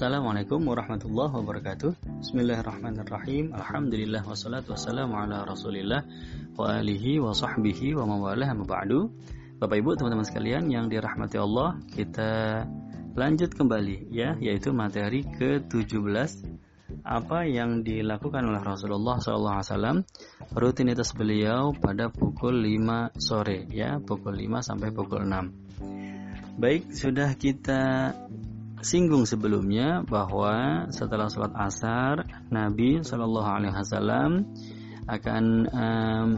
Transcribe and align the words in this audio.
Assalamualaikum 0.00 0.64
warahmatullahi 0.64 1.28
wabarakatuh. 1.28 2.24
Bismillahirrahmanirrahim. 2.24 3.52
Alhamdulillah 3.52 4.24
wassalatu 4.24 4.72
wassalamu 4.72 5.12
ala 5.12 5.44
rasulillah 5.44 6.08
Wa 6.56 6.80
alihi 6.80 7.20
wa 7.20 7.36
sahbihi 7.36 7.92
wa 8.00 8.08
mawalah 8.08 8.48
ba'du. 8.56 9.12
Bapak 9.60 9.76
ibu 9.76 9.92
teman-teman 9.92 10.24
sekalian 10.24 10.72
yang 10.72 10.88
dirahmati 10.88 11.36
Allah 11.36 11.76
Kita 11.84 12.64
lanjut 13.12 13.52
kembali 13.52 14.08
ya 14.08 14.40
Yaitu 14.40 14.72
materi 14.72 15.20
ke-17 15.20 16.48
Apa 17.04 17.44
yang 17.44 17.84
dilakukan 17.84 18.40
oleh 18.40 18.64
Rasulullah 18.64 19.20
SAW 19.20 20.00
Rutinitas 20.56 21.12
beliau 21.12 21.76
pada 21.76 22.08
pukul 22.08 22.56
5 22.56 23.20
sore 23.20 23.68
ya 23.68 24.00
Pukul 24.00 24.48
5 24.48 24.64
sampai 24.64 24.96
pukul 24.96 25.28
6 25.28 25.60
Baik, 26.60 26.92
sudah 26.92 27.40
kita 27.40 28.12
singgung 28.80 29.28
sebelumnya 29.28 30.00
bahwa 30.04 30.88
setelah 30.88 31.28
sholat 31.28 31.52
asar 31.56 32.24
Nabi 32.48 33.04
Shallallahu 33.04 33.48
Alaihi 33.48 33.74
Wasallam 33.76 34.30
akan 35.04 35.44
um, 35.68 36.28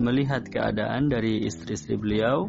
melihat 0.00 0.48
keadaan 0.48 1.12
dari 1.12 1.44
istri-istri 1.44 2.00
beliau 2.00 2.48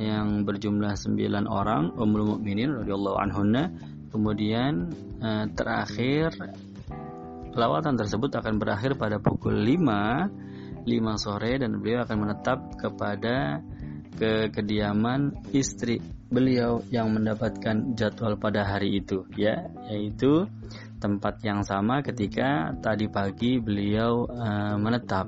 yang 0.00 0.48
berjumlah 0.48 0.96
sembilan 0.96 1.44
orang 1.44 1.92
Ummul 1.92 2.36
Mukminin 2.36 2.72
radhiyallahu 2.72 3.16
anhunna. 3.20 3.64
Kemudian 4.10 4.90
uh, 5.20 5.44
terakhir 5.52 6.34
lawatan 7.52 8.00
tersebut 8.00 8.32
akan 8.32 8.56
berakhir 8.56 8.96
pada 8.96 9.20
pukul 9.20 9.54
5 9.60 10.88
5 10.88 10.88
sore 11.20 11.60
dan 11.60 11.76
beliau 11.76 12.02
akan 12.08 12.16
menetap 12.16 12.58
kepada 12.80 13.60
ke 14.16 14.50
kediaman 14.50 15.50
istri 15.54 16.02
beliau 16.30 16.82
yang 16.94 17.10
mendapatkan 17.10 17.98
jadwal 17.98 18.38
pada 18.38 18.62
hari 18.62 19.02
itu 19.02 19.26
ya 19.34 19.66
yaitu 19.90 20.46
tempat 21.00 21.42
yang 21.42 21.64
sama 21.66 22.04
ketika 22.04 22.76
tadi 22.78 23.08
pagi 23.10 23.58
beliau 23.58 24.28
uh, 24.28 24.76
menetap. 24.76 25.26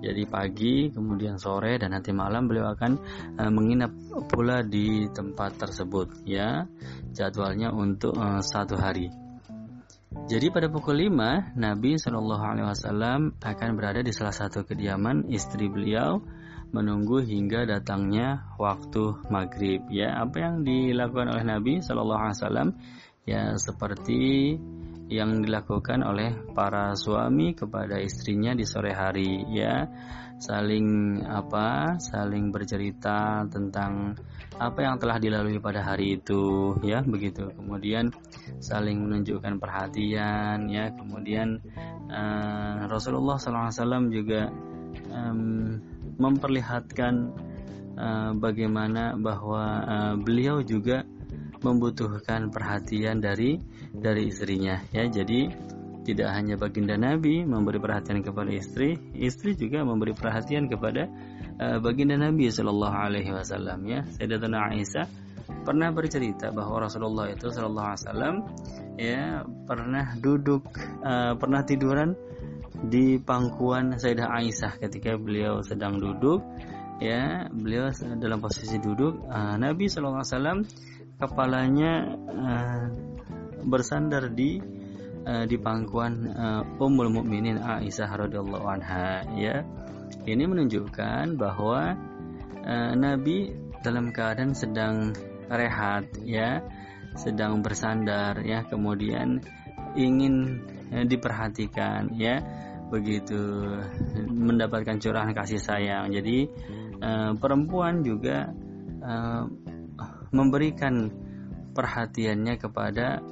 Jadi 0.00 0.24
pagi 0.24 0.88
kemudian 0.88 1.36
sore 1.36 1.76
dan 1.76 1.92
nanti 1.92 2.08
malam 2.16 2.48
beliau 2.48 2.72
akan 2.72 2.92
uh, 3.36 3.52
menginap 3.52 3.92
pula 4.32 4.64
di 4.64 5.04
tempat 5.12 5.60
tersebut 5.60 6.24
ya 6.24 6.64
jadwalnya 7.12 7.68
untuk 7.68 8.16
uh, 8.16 8.40
satu 8.40 8.80
hari. 8.80 9.12
Jadi 10.10 10.50
pada 10.50 10.66
pukul 10.66 11.06
5 11.06 11.54
Nabi 11.54 11.94
Shallallahu 12.00 12.42
Alaihi 12.42 12.66
Wasallam 12.66 13.20
akan 13.38 13.68
berada 13.78 14.00
di 14.02 14.10
salah 14.10 14.34
satu 14.34 14.66
kediaman 14.66 15.30
istri 15.30 15.70
beliau 15.70 16.18
menunggu 16.70 17.22
hingga 17.22 17.66
datangnya 17.66 18.54
waktu 18.58 19.18
maghrib. 19.28 19.82
Ya 19.90 20.22
apa 20.22 20.38
yang 20.38 20.62
dilakukan 20.62 21.30
oleh 21.34 21.44
Nabi 21.46 21.82
Shallallahu 21.82 22.22
Alaihi 22.22 22.38
Wasallam? 22.38 22.68
Ya 23.26 23.42
seperti 23.58 24.56
yang 25.10 25.42
dilakukan 25.42 26.06
oleh 26.06 26.30
para 26.54 26.94
suami 26.94 27.52
kepada 27.58 27.98
istrinya 27.98 28.54
di 28.54 28.62
sore 28.62 28.94
hari. 28.94 29.42
Ya 29.50 29.90
saling 30.40 31.20
apa 31.28 32.00
saling 32.00 32.48
bercerita 32.48 33.44
tentang 33.50 34.16
apa 34.56 34.78
yang 34.80 34.96
telah 35.02 35.18
dilalui 35.18 35.58
pada 35.58 35.82
hari 35.82 36.22
itu. 36.22 36.78
Ya 36.86 37.02
begitu. 37.02 37.50
Kemudian 37.50 38.14
saling 38.62 39.02
menunjukkan 39.02 39.58
perhatian. 39.58 40.70
Ya 40.70 40.94
kemudian 40.94 41.58
uh, 42.06 42.86
Rasulullah 42.86 43.36
SAW 43.36 44.06
juga 44.14 44.46
um, 45.10 45.74
memperlihatkan 46.20 47.14
uh, 47.96 48.32
bagaimana 48.36 49.16
bahwa 49.16 49.64
uh, 49.82 50.14
beliau 50.20 50.60
juga 50.60 51.02
membutuhkan 51.60 52.52
perhatian 52.52 53.20
dari 53.20 53.60
dari 53.92 54.28
istrinya 54.32 54.80
ya 54.92 55.08
jadi 55.08 55.52
tidak 56.00 56.28
hanya 56.32 56.54
baginda 56.56 56.96
Nabi 56.96 57.44
memberi 57.44 57.76
perhatian 57.76 58.24
kepada 58.24 58.50
istri, 58.50 58.96
istri 59.14 59.52
juga 59.54 59.84
memberi 59.84 60.16
perhatian 60.16 60.66
kepada 60.66 61.06
uh, 61.60 61.78
baginda 61.78 62.16
Nabi 62.16 62.48
Shallallahu 62.48 62.96
Alaihi 62.96 63.30
Wasallam 63.30 63.84
ya. 63.84 64.00
Sayyidatuna 64.16 64.72
Aisyah 64.72 65.06
pernah 65.62 65.92
bercerita 65.92 66.48
bahwa 66.50 66.88
Rasulullah 66.88 67.28
itu 67.28 67.52
Shallallahu 67.52 67.88
Alaihi 67.92 68.02
Wasallam 68.02 68.34
ya 68.96 69.22
pernah 69.68 70.06
duduk, 70.16 70.64
uh, 71.04 71.36
pernah 71.36 71.62
tiduran 71.68 72.16
di 72.86 73.20
pangkuan 73.20 74.00
Sayyidah 74.00 74.28
Aisyah 74.30 74.80
ketika 74.80 75.16
beliau 75.20 75.60
sedang 75.60 76.00
duduk 76.00 76.40
ya 77.00 77.48
beliau 77.48 77.92
dalam 78.20 78.40
posisi 78.40 78.76
duduk 78.80 79.24
uh, 79.28 79.56
Nabi 79.56 79.88
SAW 79.88 80.64
kepalanya 81.20 81.92
uh, 82.28 82.84
bersandar 83.64 84.32
di 84.32 84.60
uh, 85.28 85.44
di 85.44 85.56
pangkuan 85.60 86.14
uh, 86.32 86.62
Ummul 86.80 87.12
Mukminin 87.12 87.60
Aisyah 87.60 88.08
radhiyallahu 88.28 88.66
anha 88.68 89.24
ya. 89.36 89.64
Ini 90.24 90.44
menunjukkan 90.44 91.36
bahwa 91.40 91.96
uh, 92.64 92.92
Nabi 92.96 93.52
dalam 93.80 94.12
keadaan 94.12 94.52
sedang 94.52 95.16
rehat 95.48 96.06
ya 96.22 96.60
sedang 97.16 97.58
bersandar 97.64 98.38
ya 98.44 98.62
kemudian 98.68 99.42
ingin 99.98 100.62
uh, 100.94 101.04
diperhatikan 101.08 102.12
ya 102.14 102.38
begitu 102.90 103.38
mendapatkan 104.28 104.98
curahan 104.98 105.32
kasih 105.32 105.62
sayang. 105.62 106.10
Jadi 106.10 106.50
uh, 107.00 107.32
perempuan 107.38 108.02
juga 108.02 108.50
uh, 109.00 109.44
memberikan 110.34 111.08
perhatiannya 111.70 112.54
kepada 112.58 113.22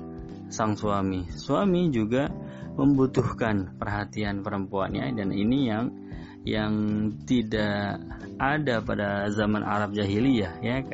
sang 0.48 0.78
suami. 0.78 1.28
Suami 1.34 1.90
juga 1.90 2.30
membutuhkan 2.78 3.74
perhatian 3.74 4.46
perempuannya 4.46 5.10
dan 5.18 5.34
ini 5.34 5.58
yang 5.66 5.84
yang 6.46 6.72
tidak 7.26 8.00
ada 8.38 8.80
pada 8.80 9.28
zaman 9.34 9.66
Arab 9.66 9.92
jahiliyah 9.92 10.62
ya. 10.62 10.86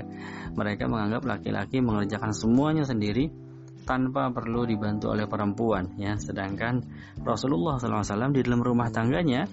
Mereka 0.54 0.88
menganggap 0.88 1.22
laki-laki 1.28 1.84
mengerjakan 1.84 2.32
semuanya 2.32 2.88
sendiri 2.88 3.43
tanpa 3.84 4.32
perlu 4.32 4.64
dibantu 4.64 5.12
oleh 5.12 5.28
perempuan 5.28 5.94
ya. 6.00 6.16
Sedangkan 6.16 6.82
Rasulullah 7.20 7.76
SAW 7.78 8.32
di 8.34 8.40
dalam 8.42 8.64
rumah 8.64 8.88
tangganya 8.88 9.44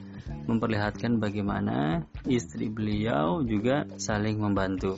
memperlihatkan 0.47 1.19
bagaimana 1.19 2.02
istri 2.25 2.72
beliau 2.72 3.44
juga 3.44 3.86
saling 4.00 4.40
membantu. 4.40 4.97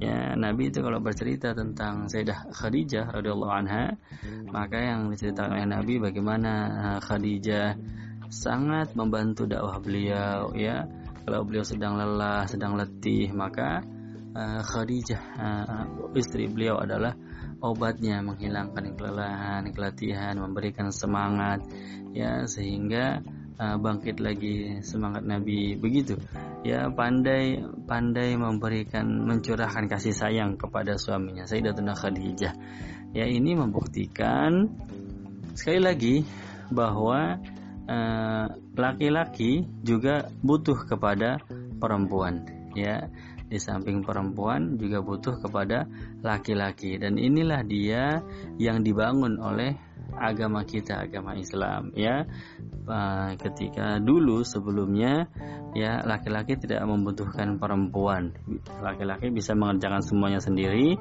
Ya 0.00 0.32
Nabi 0.38 0.72
itu 0.72 0.80
kalau 0.80 1.02
bercerita 1.02 1.52
tentang 1.52 2.08
Sayyidah 2.08 2.54
Khadijah 2.54 3.12
radhiyallahu 3.12 3.52
anha 3.52 3.92
maka 4.48 4.78
yang 4.78 5.10
diceritakan 5.12 5.58
oleh 5.58 5.68
Nabi 5.68 5.94
bagaimana 6.00 6.52
Khadijah 7.02 7.76
sangat 8.32 8.96
membantu 8.96 9.44
dakwah 9.44 9.76
beliau 9.82 10.48
ya. 10.56 10.88
Kalau 11.22 11.46
beliau 11.46 11.62
sedang 11.62 12.00
lelah 12.00 12.48
sedang 12.50 12.74
letih 12.74 13.30
maka 13.36 13.84
uh, 14.32 14.60
Khadijah 14.64 15.22
uh, 15.38 15.84
istri 16.16 16.48
beliau 16.48 16.80
adalah 16.80 17.12
obatnya 17.62 18.18
menghilangkan 18.20 18.98
kelelahan, 18.98 19.62
kelatihan, 19.70 20.34
memberikan 20.34 20.90
semangat 20.90 21.62
ya 22.12 22.44
sehingga 22.44 23.22
uh, 23.56 23.78
bangkit 23.78 24.18
lagi 24.18 24.82
semangat 24.82 25.22
Nabi 25.22 25.78
begitu. 25.78 26.18
Ya 26.66 26.90
pandai 26.90 27.62
pandai 27.86 28.34
memberikan 28.34 29.06
mencurahkan 29.06 29.86
kasih 29.86 30.14
sayang 30.14 30.58
kepada 30.58 30.98
suaminya 30.98 31.46
Sayyidatuna 31.46 31.94
Khadijah. 31.94 32.54
Ya 33.14 33.24
ini 33.30 33.54
membuktikan 33.54 34.66
sekali 35.54 35.80
lagi 35.80 36.16
bahwa 36.74 37.38
uh, 37.86 38.46
laki-laki 38.74 39.62
uh, 39.62 39.66
juga 39.86 40.26
butuh 40.42 40.88
kepada 40.88 41.38
perempuan 41.78 42.62
ya 42.72 43.12
di 43.52 43.60
samping 43.60 44.00
perempuan 44.00 44.80
juga 44.80 45.04
butuh 45.04 45.36
kepada 45.44 45.84
laki-laki. 46.24 46.96
Dan 46.96 47.20
inilah 47.20 47.60
dia 47.68 48.24
yang 48.56 48.80
dibangun 48.80 49.36
oleh 49.36 49.76
agama 50.16 50.64
kita 50.64 51.04
agama 51.04 51.36
Islam 51.36 51.92
ya. 51.92 52.24
Ketika 53.36 54.00
dulu 54.00 54.40
sebelumnya 54.40 55.28
ya 55.76 56.00
laki-laki 56.04 56.56
tidak 56.56 56.80
membutuhkan 56.88 57.60
perempuan. 57.60 58.32
Laki-laki 58.80 59.28
bisa 59.28 59.52
mengerjakan 59.52 60.00
semuanya 60.00 60.40
sendiri 60.40 60.96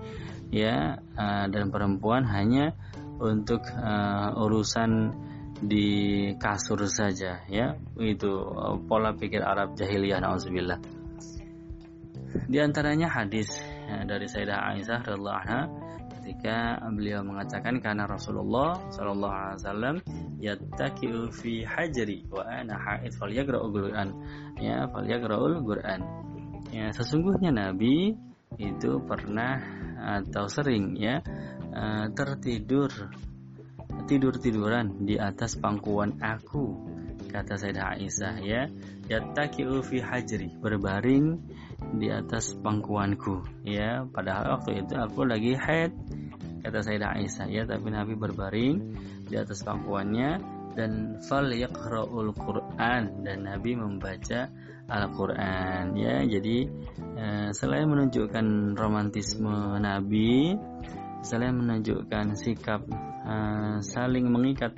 ya 0.51 0.99
dan 1.47 1.71
perempuan 1.71 2.27
hanya 2.27 2.75
untuk 3.21 3.61
uh, 3.77 4.33
urusan 4.33 5.13
di 5.61 6.31
kasur 6.41 6.83
saja 6.89 7.45
ya. 7.47 7.79
Itu 7.95 8.31
pola 8.89 9.13
pikir 9.15 9.39
Arab 9.45 9.77
jahiliyah 9.77 10.19
nauzubillah 10.23 11.00
di 12.51 12.59
antaranya 12.59 13.07
hadis 13.07 13.47
ya, 13.87 14.03
dari 14.03 14.27
Sayyidah 14.27 14.75
Aisyah 14.75 14.99
radhiallahu 15.07 15.39
anha 15.47 15.61
ketika 16.21 16.77
beliau 16.91 17.23
mengatakan 17.23 17.79
karena 17.79 18.05
Rasulullah 18.05 18.77
sallallahu 18.91 19.31
alaihi 19.33 19.57
wasallam 19.63 19.95
yattaki'u 20.37 21.31
fi 21.31 21.63
hajri 21.63 22.27
wa 22.27 22.43
ana 22.43 22.75
haid 22.75 23.15
falyagra'ul 23.15 23.71
Qur'an. 23.71 24.09
Ya 24.59 24.85
falyagra'ul 24.91 25.63
Qur'an. 25.63 26.01
Ya 26.75 26.91
sesungguhnya 26.91 27.55
Nabi 27.55 28.13
itu 28.59 28.91
pernah 29.07 29.57
atau 30.19 30.45
sering 30.51 30.99
ya 30.99 31.23
eh, 31.71 32.05
tertidur 32.11 32.91
tidur-tiduran 34.05 35.07
di 35.07 35.15
atas 35.15 35.55
pangkuan 35.55 36.19
aku 36.19 36.90
kata 37.31 37.55
Sayyidah 37.55 37.97
Aisyah 37.97 38.35
ya. 38.43 38.67
Yattaki'u 39.07 39.79
fi 39.81 40.03
hajri 40.03 40.51
berbaring 40.59 41.39
di 41.97 42.11
atas 42.11 42.53
pangkuanku 42.59 43.65
ya. 43.65 44.03
Padahal 44.11 44.59
waktu 44.59 44.83
itu 44.83 44.93
aku 44.99 45.23
lagi 45.25 45.55
haid 45.55 45.91
kata 46.61 46.79
Sayyidah 46.83 47.17
Aisyah 47.17 47.47
ya. 47.47 47.63
Tapi 47.63 47.87
Nabi 47.89 48.13
berbaring 48.19 48.75
di 49.31 49.35
atas 49.39 49.63
pangkuannya 49.63 50.59
dan 50.75 51.19
fal 51.27 51.47
yaqra'ul 51.51 52.31
Quran 52.35 53.23
dan 53.23 53.37
Nabi 53.43 53.71
membaca 53.75 54.47
Al-Quran 54.91 55.95
ya. 55.95 56.23
Jadi 56.27 56.57
eh, 57.15 57.49
selain 57.55 57.87
menunjukkan 57.87 58.75
romantisme 58.75 59.79
Nabi 59.79 60.55
selain 61.21 61.55
menunjukkan 61.55 62.35
sikap 62.35 62.83
eh, 63.23 63.77
saling 63.79 64.27
mengikat 64.27 64.75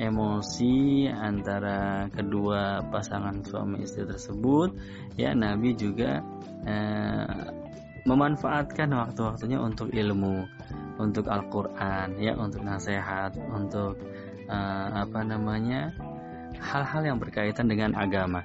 emosi 0.00 1.08
antara 1.08 2.08
kedua 2.12 2.80
pasangan 2.88 3.44
suami 3.44 3.84
istri 3.84 4.08
tersebut. 4.08 4.72
Ya 5.20 5.36
Nabi 5.36 5.76
juga 5.76 6.24
eh, 6.64 7.44
memanfaatkan 8.08 8.90
waktu-waktunya 8.90 9.58
untuk 9.60 9.92
ilmu 9.94 10.44
untuk 10.98 11.28
Al-Quran 11.30 12.18
ya 12.18 12.32
untuk 12.36 12.64
nasihat 12.64 13.36
untuk 13.52 14.00
eh, 14.48 14.88
apa 14.92 15.20
namanya 15.22 15.92
hal-hal 16.58 17.02
yang 17.14 17.18
berkaitan 17.18 17.68
dengan 17.68 17.92
agama. 17.98 18.42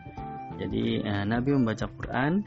Jadi 0.57 1.05
eh, 1.05 1.23
Nabi 1.23 1.53
membaca 1.53 1.85
Quran, 1.85 2.41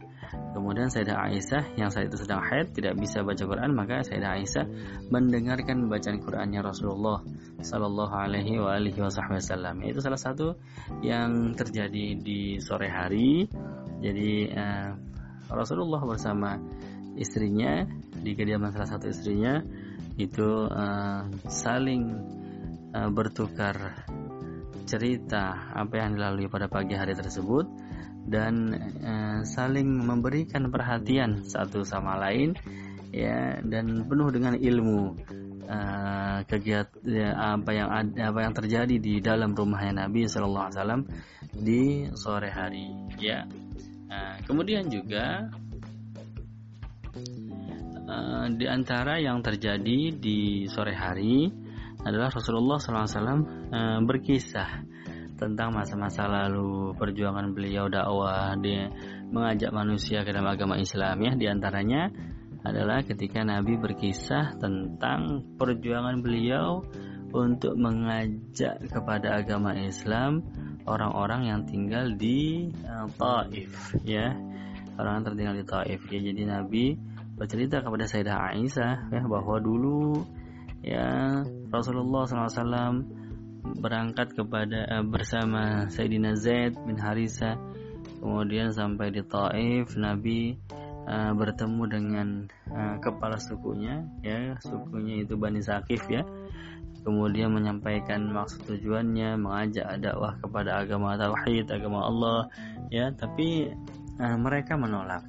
kemudian 0.54 0.90
Sayyidah 0.90 1.16
Aisyah 1.30 1.64
yang 1.78 1.90
saat 1.90 2.10
itu 2.10 2.18
sedang 2.20 2.42
haid 2.42 2.74
tidak 2.74 2.98
bisa 2.98 3.22
baca 3.22 3.42
Quran, 3.42 3.70
maka 3.74 4.02
Sayyidah 4.02 4.30
Aisyah 4.38 4.66
mendengarkan 5.10 5.86
bacaan 5.90 6.18
Qurannya 6.22 6.60
Rasulullah 6.62 7.22
Sallallahu 7.60 8.14
Alaihi 8.14 8.58
Wasallam. 8.58 9.82
Itu 9.86 10.02
salah 10.02 10.20
satu 10.20 10.58
yang 11.02 11.54
terjadi 11.54 12.18
di 12.18 12.58
sore 12.58 12.88
hari. 12.88 13.46
Jadi 14.00 14.48
eh, 14.48 14.90
Rasulullah 15.50 16.00
bersama 16.06 16.56
istrinya 17.18 17.84
di 18.16 18.32
kediaman 18.32 18.72
salah 18.72 18.88
satu 18.96 19.10
istrinya 19.10 19.60
itu 20.16 20.68
eh, 20.70 21.22
saling 21.46 22.02
eh, 22.94 23.10
bertukar 23.10 23.76
cerita 24.90 25.70
apa 25.70 26.02
yang 26.02 26.18
dilalui 26.18 26.50
pada 26.50 26.66
pagi 26.66 26.98
hari 26.98 27.14
tersebut 27.14 27.79
dan 28.30 28.54
e, 29.02 29.12
saling 29.42 29.90
memberikan 30.06 30.70
perhatian 30.70 31.42
satu 31.42 31.82
sama 31.82 32.14
lain 32.14 32.54
ya 33.10 33.58
dan 33.66 34.06
penuh 34.06 34.30
dengan 34.30 34.54
ilmu. 34.54 35.18
E, 35.66 35.78
kegiatan 36.46 37.02
ya, 37.06 37.30
apa 37.58 37.70
yang 37.74 37.90
ada 37.90 38.30
apa 38.30 38.38
yang 38.46 38.54
terjadi 38.54 38.96
di 39.02 39.18
dalam 39.18 39.54
rumahnya 39.54 40.06
Nabi 40.06 40.30
Shallallahu 40.30 40.66
Alaihi 40.70 40.78
Wasallam 40.78 41.02
di 41.50 41.82
sore 42.14 42.50
hari 42.54 42.86
ya. 43.18 43.42
E, 44.06 44.18
kemudian 44.46 44.86
juga 44.86 45.50
e, 48.06 48.16
di 48.54 48.66
antara 48.70 49.18
yang 49.18 49.42
terjadi 49.42 50.14
di 50.14 50.70
sore 50.70 50.94
hari 50.94 51.50
adalah 52.00 52.32
Rasulullah 52.32 52.80
SAW 52.80 53.44
berkisah 54.08 54.88
tentang 55.40 55.72
masa-masa 55.72 56.28
lalu 56.28 56.92
perjuangan 57.00 57.56
beliau 57.56 57.88
dakwah 57.88 58.52
dia 58.60 58.92
mengajak 59.32 59.72
manusia 59.72 60.20
ke 60.20 60.36
dalam 60.36 60.52
agama 60.52 60.76
Islam. 60.76 61.16
Ya 61.24 61.32
di 61.32 61.48
antaranya 61.48 62.12
adalah 62.60 63.00
ketika 63.00 63.40
Nabi 63.40 63.80
berkisah 63.80 64.60
tentang 64.60 65.48
perjuangan 65.56 66.20
beliau 66.20 66.84
untuk 67.32 67.72
mengajak 67.80 68.84
kepada 68.92 69.40
agama 69.40 69.72
Islam 69.80 70.44
orang-orang 70.84 71.48
yang 71.48 71.60
tinggal 71.64 72.12
di 72.12 72.68
uh, 72.84 73.08
Taif. 73.16 73.96
Ya 74.04 74.36
orang 75.00 75.22
yang 75.22 75.24
tertinggal 75.24 75.56
di 75.56 75.64
Taif. 75.64 76.00
Ya 76.12 76.20
jadi 76.20 76.42
Nabi 76.44 77.00
bercerita 77.40 77.80
kepada 77.80 78.04
Sayyidah 78.04 78.52
Aisyah 78.52 79.08
ya 79.08 79.22
bahwa 79.24 79.56
dulu 79.56 80.20
ya 80.84 81.40
Rasulullah 81.72 82.28
SAW 82.28 83.19
berangkat 83.60 84.32
kepada 84.34 84.88
uh, 84.88 85.04
bersama 85.04 85.86
Sayyidina 85.92 86.36
Zaid 86.36 86.76
bin 86.84 86.96
Harisa 86.96 87.60
kemudian 88.20 88.70
sampai 88.70 89.12
di 89.12 89.24
Taif 89.24 89.96
Nabi 89.96 90.56
uh, 91.08 91.32
bertemu 91.34 91.82
dengan 91.88 92.28
uh, 92.70 92.96
kepala 93.00 93.40
sukunya 93.40 94.04
ya 94.20 94.56
sukunya 94.60 95.24
itu 95.24 95.34
Bani 95.40 95.60
Sakif 95.64 96.04
ya. 96.06 96.22
Kemudian 97.00 97.56
menyampaikan 97.56 98.28
maksud 98.28 98.68
tujuannya 98.68 99.40
mengajak 99.40 99.88
dakwah 100.04 100.36
kepada 100.36 100.84
agama 100.84 101.16
tauhid 101.16 101.64
agama 101.72 102.04
Allah 102.04 102.52
ya. 102.92 103.08
Tapi 103.16 103.72
uh, 104.20 104.36
mereka 104.36 104.76
menolak. 104.76 105.24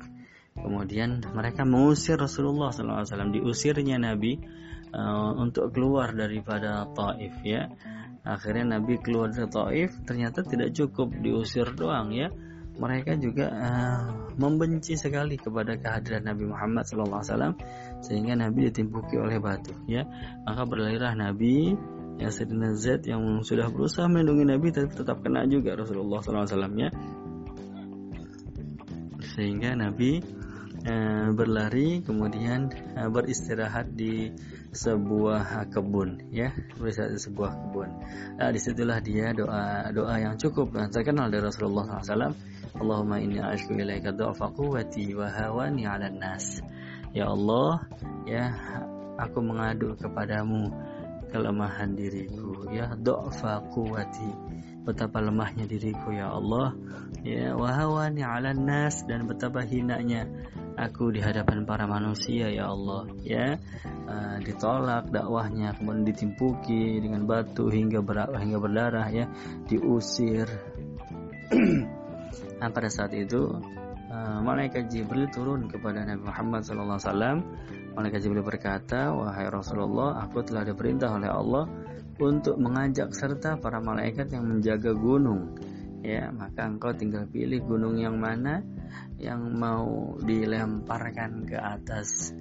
Kemudian 0.52 1.24
mereka 1.32 1.64
mengusir 1.64 2.20
Rasulullah 2.20 2.76
SAW 2.76 3.32
diusirnya 3.32 3.96
Nabi 3.96 4.36
uh, 4.92 5.32
untuk 5.40 5.72
keluar 5.72 6.12
daripada 6.12 6.92
Taif 6.92 7.40
ya 7.48 7.72
Akhirnya 8.22 8.78
Nabi 8.78 9.02
keluar 9.02 9.34
dari 9.34 9.50
Taif, 9.50 9.98
ternyata 10.06 10.46
tidak 10.46 10.78
cukup 10.78 11.10
diusir 11.26 11.66
doang 11.74 12.14
ya. 12.14 12.30
Mereka 12.72 13.18
juga 13.20 13.52
uh, 13.52 14.32
membenci 14.38 14.98
sekali 14.98 15.38
kepada 15.38 15.78
kehadiran 15.78 16.24
Nabi 16.26 16.50
Muhammad 16.50 16.88
SAW 16.88 17.54
sehingga 18.02 18.34
Nabi 18.34 18.70
ditimpuki 18.70 19.18
oleh 19.18 19.38
batu 19.38 19.74
ya. 19.86 20.06
Maka 20.46 20.66
berlarilah 20.66 21.14
Nabi 21.14 21.76
ya 22.22 22.30
Sayyidina 22.30 22.78
Zaid 22.78 23.06
yang 23.10 23.42
sudah 23.42 23.70
berusaha 23.70 24.06
melindungi 24.06 24.46
Nabi 24.46 24.68
tapi 24.74 24.90
tetap 24.94 25.22
kena 25.26 25.46
juga 25.50 25.78
Rasulullah 25.78 26.22
SAW 26.22 26.74
ya. 26.78 26.90
Sehingga 29.36 29.78
Nabi 29.78 30.41
uh, 30.88 31.30
berlari 31.34 32.02
kemudian 32.02 32.72
uh, 32.98 33.10
beristirahat 33.12 33.94
di 33.94 34.32
sebuah 34.72 35.68
kebun 35.70 36.32
ya. 36.34 36.54
Bisa 36.78 37.10
sebuah 37.12 37.52
kebun. 37.56 37.90
Nah, 38.40 38.50
di 38.50 38.60
situlah 38.60 39.00
dia 39.04 39.36
doa 39.36 39.92
doa 39.92 40.16
yang 40.18 40.36
cukup. 40.40 40.74
Nah, 40.74 40.88
terkenal 40.88 41.28
dari 41.30 41.44
Rasulullah 41.44 42.00
SAW 42.02 42.34
Allahumma 42.72 43.20
inni 43.20 43.44
ashku 43.44 43.76
ilaika 43.76 44.16
du'afa 44.16 44.56
quwwati 44.56 45.12
wa 45.12 45.28
hawani 45.28 45.84
'ala 45.84 46.08
nas 46.08 46.64
ya 47.12 47.28
Allah 47.28 47.84
ya 48.24 48.48
aku 49.20 49.44
mengadu 49.44 50.00
kepadamu 50.00 50.72
kelemahan 51.36 51.92
diriku 52.00 52.72
ya 52.72 52.96
du'afa 52.96 53.68
quwwati 53.76 54.32
betapa 54.82 55.22
lemahnya 55.22 55.70
diriku 55.70 56.14
ya 56.14 56.34
Allah. 56.34 56.74
Ya 57.22 57.54
wahawani 57.54 58.26
'ala 58.26 58.54
nas. 58.54 59.06
Dan 59.06 59.30
betapa 59.30 59.62
hinanya 59.66 60.26
aku 60.78 61.14
di 61.14 61.22
hadapan 61.22 61.64
para 61.66 61.86
manusia 61.86 62.50
ya 62.50 62.70
Allah. 62.74 63.10
Ya 63.22 63.62
uh, 64.10 64.38
ditolak 64.42 65.14
dakwahnya 65.14 65.78
kemudian 65.78 66.06
ditimpuki 66.08 67.02
dengan 67.02 67.26
batu 67.30 67.70
hingga 67.70 68.02
ber 68.02 68.34
hingga 68.38 68.58
berdarah 68.58 69.08
ya. 69.10 69.26
Diusir. 69.70 70.48
Nah 72.62 72.70
pada 72.70 72.94
saat 72.94 73.10
itu 73.18 73.58
uh, 74.14 74.40
malaikat 74.46 74.86
Jibril 74.94 75.26
turun 75.34 75.66
kepada 75.66 76.06
Nabi 76.06 76.30
Muhammad 76.30 76.62
SAW 76.62 77.42
malaikat 77.98 78.24
Jibril 78.24 78.46
berkata 78.46 79.12
wahai 79.12 79.50
Rasulullah 79.50 80.22
aku 80.24 80.46
telah 80.46 80.64
diperintah 80.64 81.10
oleh 81.12 81.26
Allah 81.26 81.64
untuk 82.22 82.62
mengajak 82.62 83.10
serta 83.18 83.58
para 83.58 83.82
malaikat 83.82 84.30
yang 84.30 84.46
menjaga 84.46 84.94
gunung. 84.94 85.58
Ya 86.06 86.30
maka 86.30 86.70
engkau 86.70 86.94
tinggal 86.94 87.26
pilih 87.30 87.62
gunung 87.66 87.98
yang 87.98 88.18
mana 88.18 88.62
yang 89.18 89.54
mau 89.58 90.18
dilemparkan 90.22 91.46
ke 91.46 91.58
atas 91.58 92.34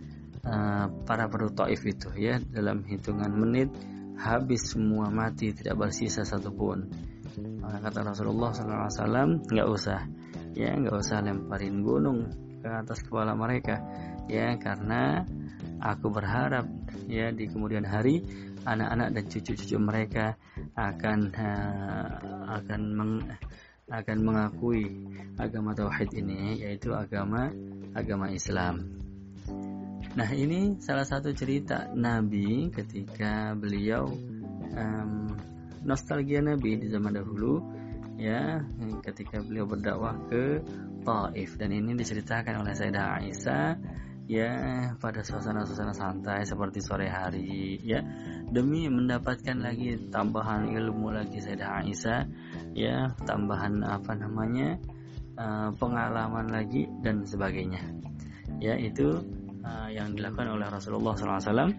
uh, 0.44 0.88
para 1.08 1.28
penduduk 1.32 1.72
itu 1.72 2.08
ya. 2.20 2.36
Dalam 2.40 2.84
hitungan 2.84 3.32
menit 3.32 3.72
habis 4.20 4.76
semua 4.76 5.08
mati 5.08 5.56
tidak 5.56 5.80
bersisa 5.88 6.28
satupun. 6.28 6.84
Maka 7.64 7.88
kata 7.88 8.12
Rasulullah 8.12 8.52
SAW 8.52 9.48
nggak 9.48 9.68
usah 9.68 10.00
ya 10.52 10.76
nggak 10.76 10.96
usah 10.98 11.24
lemparin 11.24 11.80
gunung 11.80 12.26
ke 12.60 12.68
atas 12.68 13.00
kepala 13.06 13.32
mereka 13.38 13.80
ya 14.28 14.58
karena 14.60 15.24
aku 15.80 16.12
berharap 16.12 16.68
ya 17.08 17.32
di 17.32 17.48
kemudian 17.48 17.86
hari 17.88 18.20
anak-anak 18.64 19.08
dan 19.16 19.24
cucu-cucu 19.28 19.76
mereka 19.80 20.36
akan 20.76 21.18
uh, 21.32 22.08
akan 22.60 22.80
meng, 22.92 23.14
akan 23.90 24.18
mengakui 24.22 24.84
agama 25.36 25.74
tauhid 25.74 26.10
ini 26.14 26.60
yaitu 26.62 26.94
agama 26.94 27.50
agama 27.96 28.30
Islam. 28.30 29.00
Nah, 30.10 30.30
ini 30.34 30.82
salah 30.82 31.06
satu 31.06 31.30
cerita 31.30 31.86
Nabi 31.94 32.70
ketika 32.74 33.54
beliau 33.54 34.10
um, 34.74 35.30
nostalgia 35.86 36.42
Nabi 36.42 36.82
di 36.82 36.86
zaman 36.90 37.14
dahulu 37.14 37.62
ya 38.20 38.60
ketika 39.00 39.40
beliau 39.40 39.64
berdakwah 39.64 40.12
ke 40.28 40.60
Taif 41.00 41.56
dan 41.56 41.72
ini 41.72 41.96
diceritakan 41.96 42.60
oleh 42.60 42.76
Sayyidah 42.76 43.06
Aisyah 43.16 43.68
ya 44.30 44.54
pada 45.02 45.26
suasana-suasana 45.26 45.90
santai 45.90 46.46
seperti 46.46 46.78
sore 46.78 47.10
hari 47.10 47.82
ya. 47.82 47.98
Demi 48.46 48.86
mendapatkan 48.86 49.58
lagi 49.58 49.98
tambahan 50.06 50.70
ilmu 50.70 51.10
lagi 51.10 51.42
Sayyidah 51.42 51.82
Aisyah 51.82 52.20
ya. 52.78 53.10
Tambahan 53.26 53.82
apa 53.82 54.14
namanya 54.14 54.78
uh, 55.34 55.74
pengalaman 55.74 56.46
lagi 56.46 56.86
dan 57.02 57.26
sebagainya. 57.26 57.82
Ya 58.62 58.78
itu 58.78 59.18
uh, 59.66 59.88
yang 59.90 60.14
dilakukan 60.14 60.54
oleh 60.54 60.70
Rasulullah 60.70 61.18
SAW 61.18 61.74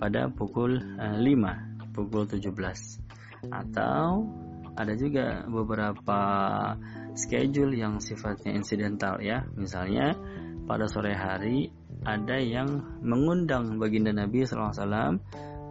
pada 0.00 0.32
pukul 0.32 0.80
uh, 0.96 1.20
5 1.20 1.92
pukul 1.92 2.24
17 2.24 2.48
atau 3.52 4.24
ada 4.72 4.94
juga 4.96 5.44
beberapa 5.44 6.20
schedule 7.12 7.76
yang 7.76 8.00
sifatnya 8.00 8.56
insidental 8.56 9.20
ya. 9.20 9.44
Misalnya 9.52 10.16
pada 10.64 10.88
sore 10.88 11.12
hari 11.12 11.79
ada 12.04 12.36
yang 12.40 12.80
mengundang 13.04 13.76
baginda 13.76 14.12
Nabi 14.12 14.48
SAW 14.48 15.20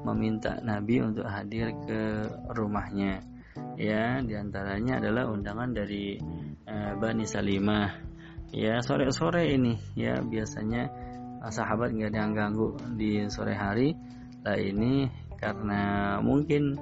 meminta 0.05 0.61
Nabi 0.63 1.01
untuk 1.03 1.25
hadir 1.27 1.73
ke 1.83 2.27
rumahnya. 2.53 3.19
Ya 3.75 4.19
di 4.23 4.35
antaranya 4.35 4.99
adalah 5.03 5.27
undangan 5.27 5.71
dari 5.75 6.19
uh, 6.67 6.93
Bani 6.95 7.25
Salimah. 7.27 7.91
Ya 8.49 8.81
sore-sore 8.81 9.51
ini 9.51 9.77
ya 9.93 10.19
biasanya 10.23 10.89
uh, 11.43 11.51
sahabat 11.51 11.93
nggak 11.93 12.09
ada 12.15 12.19
yang 12.23 12.33
ganggu 12.35 12.75
di 12.95 13.27
sore 13.27 13.55
hari. 13.55 13.95
Lah 14.43 14.55
ini 14.55 15.07
karena 15.39 16.15
mungkin 16.23 16.75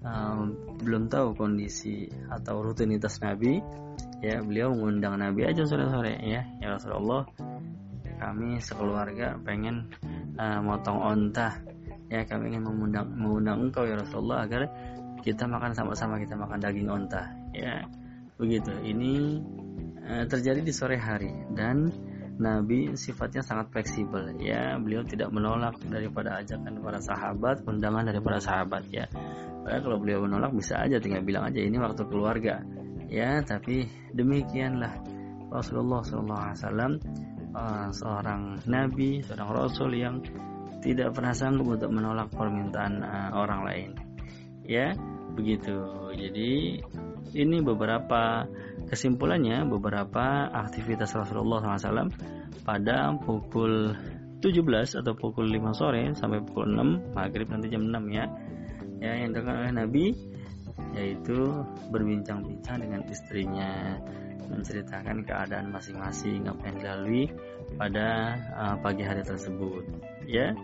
um, 0.00 0.56
belum 0.80 1.12
tahu 1.12 1.36
kondisi 1.36 2.08
atau 2.32 2.64
rutinitas 2.64 3.20
Nabi. 3.20 3.60
Ya 4.22 4.38
beliau 4.38 4.70
mengundang 4.72 5.18
Nabi 5.18 5.50
aja 5.50 5.66
sore-sore 5.66 6.16
ya. 6.22 6.46
Ya 6.62 6.66
Rasulullah 6.72 7.26
kami 8.22 8.62
sekeluarga 8.62 9.34
pengen 9.42 9.90
uh, 10.38 10.62
motong 10.62 11.02
onta 11.02 11.58
ya 12.06 12.22
kami 12.22 12.54
ingin 12.54 12.62
mengundang 12.62 13.10
mengundang 13.18 13.58
engkau 13.66 13.82
ya 13.82 13.98
Rasulullah 13.98 14.46
agar 14.46 14.70
kita 15.26 15.50
makan 15.50 15.74
sama-sama 15.74 16.22
kita 16.22 16.38
makan 16.38 16.62
daging 16.62 16.86
onta 16.86 17.26
ya 17.50 17.82
begitu. 18.38 18.70
Ini 18.82 19.42
uh, 20.06 20.24
terjadi 20.30 20.62
di 20.62 20.70
sore 20.70 20.98
hari 20.98 21.30
dan 21.50 21.90
Nabi 22.42 22.98
sifatnya 22.98 23.42
sangat 23.42 23.70
fleksibel. 23.70 24.38
Ya 24.38 24.78
beliau 24.78 25.02
tidak 25.06 25.30
menolak 25.30 25.78
daripada 25.86 26.42
ajakan 26.42 26.82
para 26.82 26.98
sahabat 27.02 27.62
undangan 27.66 28.06
daripada 28.06 28.38
sahabat 28.38 28.86
ya. 28.90 29.06
Padahal 29.62 29.82
kalau 29.82 29.98
beliau 30.02 30.26
menolak 30.26 30.50
bisa 30.54 30.78
aja 30.78 30.98
tinggal 30.98 31.22
bilang 31.22 31.46
aja 31.46 31.60
ini 31.62 31.78
waktu 31.78 32.02
keluarga. 32.06 32.62
Ya 33.06 33.44
tapi 33.46 33.86
demikianlah 34.16 34.96
Rasulullah 35.52 36.00
SAW 36.00 36.96
uh, 37.54 37.88
seorang 37.92 38.60
nabi, 38.68 39.22
seorang 39.24 39.48
rasul 39.52 39.90
yang 39.94 40.20
tidak 40.82 41.14
pernah 41.14 41.32
sanggup 41.32 41.78
untuk 41.78 41.90
menolak 41.94 42.28
permintaan 42.34 43.04
uh, 43.04 43.30
orang 43.38 43.60
lain. 43.62 43.90
Ya, 44.66 44.92
begitu. 45.36 45.78
Jadi 46.16 46.82
ini 47.32 47.56
beberapa 47.64 48.44
kesimpulannya, 48.90 49.64
beberapa 49.64 50.50
aktivitas 50.52 51.16
Rasulullah 51.16 51.64
SAW 51.78 52.12
pada 52.62 53.16
pukul 53.22 53.96
17 54.42 55.00
atau 55.00 55.12
pukul 55.14 55.46
5 55.48 55.78
sore 55.78 56.02
sampai 56.18 56.42
pukul 56.42 56.74
6 56.74 57.14
maghrib 57.14 57.46
nanti 57.46 57.70
jam 57.70 57.86
6 57.86 58.10
ya 58.10 58.26
ya 58.98 59.12
yang 59.18 59.30
dilakukan 59.34 59.58
oleh 59.66 59.74
Nabi 59.74 60.04
yaitu 60.98 61.62
berbincang-bincang 61.94 62.82
dengan 62.82 63.00
istrinya 63.06 63.98
menceritakan 64.50 65.26
keadaan 65.26 65.70
masing-masing 65.70 66.48
apa 66.48 66.62
yang 66.70 66.76
dilalui 66.80 67.24
pada 67.76 68.38
uh, 68.56 68.76
pagi 68.80 69.04
hari 69.06 69.22
tersebut. 69.22 69.84
Ya 70.26 70.56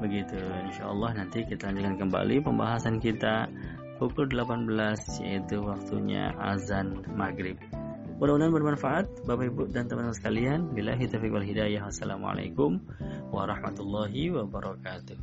begitu. 0.00 0.36
Insya 0.66 0.88
Allah 0.88 1.24
nanti 1.24 1.44
kita 1.44 1.70
lanjutkan 1.70 2.08
kembali 2.08 2.36
pembahasan 2.44 2.96
kita 2.98 3.48
pukul 4.00 4.32
18 4.32 4.66
yaitu 5.24 5.60
waktunya 5.60 6.32
azan 6.40 7.04
maghrib. 7.12 7.60
Mudah-mudahan 8.20 8.52
bermanfaat 8.52 9.06
Bapak 9.24 9.48
Ibu 9.48 9.72
dan 9.72 9.88
teman-teman 9.88 10.12
sekalian. 10.12 10.76
Bila 10.76 10.92
taufiq 10.92 11.32
wal 11.32 11.44
hidayah. 11.44 11.88
Assalamualaikum 11.88 12.76
warahmatullahi 13.32 14.28
wabarakatuh 14.28 15.16